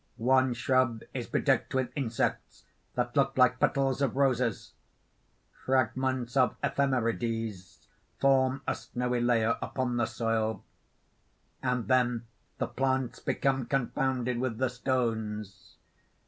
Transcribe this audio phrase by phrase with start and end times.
[0.17, 2.65] One shrub is bedecked with insects
[2.95, 4.73] that look like petals of roses;
[5.63, 7.85] fragments of ephemerides
[8.17, 10.63] form a snowy layer upon the soil._
[11.63, 12.25] _And then
[12.57, 15.75] the plants become confounded with the stones.